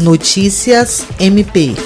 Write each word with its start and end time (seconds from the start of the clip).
Notícias 0.00 1.04
MP. 1.18 1.76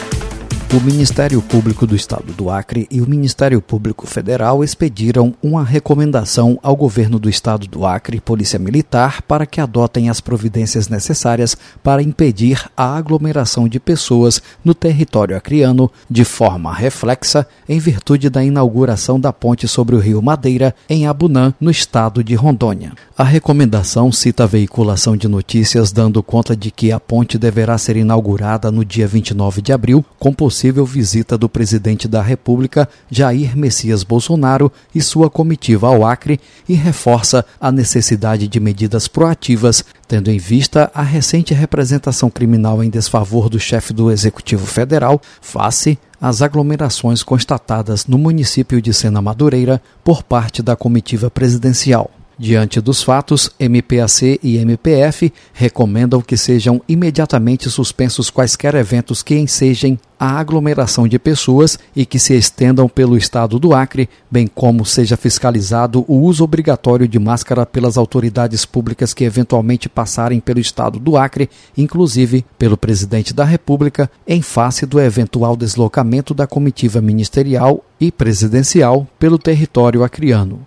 O 0.74 0.80
Ministério 0.80 1.40
Público 1.40 1.86
do 1.86 1.94
Estado 1.94 2.32
do 2.32 2.50
Acre 2.50 2.88
e 2.90 3.00
o 3.00 3.08
Ministério 3.08 3.62
Público 3.62 4.08
Federal 4.08 4.64
expediram 4.64 5.32
uma 5.40 5.62
recomendação 5.62 6.58
ao 6.64 6.74
governo 6.74 7.16
do 7.16 7.30
Estado 7.30 7.68
do 7.68 7.86
Acre 7.86 8.16
e 8.16 8.20
Polícia 8.20 8.58
Militar 8.58 9.22
para 9.22 9.46
que 9.46 9.60
adotem 9.60 10.10
as 10.10 10.20
providências 10.20 10.88
necessárias 10.88 11.56
para 11.80 12.02
impedir 12.02 12.68
a 12.76 12.96
aglomeração 12.96 13.68
de 13.68 13.78
pessoas 13.78 14.42
no 14.64 14.74
território 14.74 15.36
acreano 15.36 15.88
de 16.10 16.24
forma 16.24 16.74
reflexa 16.74 17.46
em 17.68 17.78
virtude 17.78 18.28
da 18.28 18.42
inauguração 18.42 19.20
da 19.20 19.32
ponte 19.32 19.68
sobre 19.68 19.94
o 19.94 20.00
Rio 20.00 20.20
Madeira 20.20 20.74
em 20.90 21.06
Abunã, 21.06 21.54
no 21.60 21.70
estado 21.70 22.24
de 22.24 22.34
Rondônia. 22.34 22.94
A 23.16 23.22
recomendação 23.22 24.10
cita 24.10 24.42
a 24.42 24.48
veiculação 24.48 25.16
de 25.16 25.28
notícias 25.28 25.92
dando 25.92 26.20
conta 26.20 26.56
de 26.56 26.72
que 26.72 26.90
a 26.90 26.98
ponte 26.98 27.38
deverá 27.38 27.78
ser 27.78 27.96
inaugurada 27.96 28.72
no 28.72 28.84
dia 28.84 29.06
29 29.06 29.62
de 29.62 29.72
abril, 29.72 30.04
com 30.18 30.32
possível 30.32 30.63
visita 30.70 31.36
do 31.36 31.48
presidente 31.48 32.06
da 32.06 32.22
República, 32.22 32.88
Jair 33.10 33.56
Messias 33.56 34.02
Bolsonaro, 34.02 34.70
e 34.94 35.00
sua 35.00 35.28
comitiva 35.28 35.88
ao 35.88 36.06
Acre, 36.06 36.40
e 36.68 36.74
reforça 36.74 37.44
a 37.60 37.72
necessidade 37.72 38.48
de 38.48 38.60
medidas 38.60 39.08
proativas, 39.08 39.84
tendo 40.08 40.30
em 40.30 40.38
vista 40.38 40.90
a 40.94 41.02
recente 41.02 41.52
representação 41.52 42.30
criminal 42.30 42.82
em 42.82 42.90
desfavor 42.90 43.48
do 43.48 43.58
chefe 43.58 43.92
do 43.92 44.10
Executivo 44.10 44.66
Federal, 44.66 45.20
face 45.40 45.98
às 46.20 46.40
aglomerações 46.40 47.22
constatadas 47.22 48.06
no 48.06 48.16
município 48.16 48.80
de 48.80 48.94
Sena 48.94 49.20
Madureira 49.20 49.82
por 50.02 50.22
parte 50.22 50.62
da 50.62 50.74
comitiva 50.74 51.30
presidencial. 51.30 52.10
Diante 52.36 52.80
dos 52.80 53.00
fatos, 53.00 53.48
MPAC 53.60 54.40
e 54.42 54.56
MPF 54.56 55.32
recomendam 55.52 56.20
que 56.20 56.36
sejam 56.36 56.82
imediatamente 56.88 57.70
suspensos 57.70 58.28
quaisquer 58.28 58.74
eventos 58.74 59.22
que 59.22 59.36
ensejem 59.36 59.96
a 60.18 60.40
aglomeração 60.40 61.06
de 61.06 61.16
pessoas 61.16 61.78
e 61.94 62.04
que 62.04 62.18
se 62.18 62.34
estendam 62.34 62.88
pelo 62.88 63.16
estado 63.16 63.56
do 63.58 63.72
Acre, 63.72 64.08
bem 64.28 64.48
como 64.48 64.84
seja 64.84 65.16
fiscalizado 65.16 66.04
o 66.08 66.22
uso 66.22 66.42
obrigatório 66.42 67.06
de 67.06 67.20
máscara 67.20 67.64
pelas 67.64 67.96
autoridades 67.96 68.64
públicas 68.64 69.14
que 69.14 69.22
eventualmente 69.22 69.88
passarem 69.88 70.40
pelo 70.40 70.58
estado 70.58 70.98
do 70.98 71.16
Acre, 71.16 71.48
inclusive 71.76 72.44
pelo 72.58 72.76
presidente 72.76 73.32
da 73.32 73.44
República, 73.44 74.10
em 74.26 74.42
face 74.42 74.86
do 74.86 75.00
eventual 75.00 75.56
deslocamento 75.56 76.34
da 76.34 76.48
comitiva 76.48 77.00
ministerial 77.00 77.84
e 78.00 78.10
presidencial 78.10 79.06
pelo 79.20 79.38
território 79.38 80.02
acreano. 80.02 80.66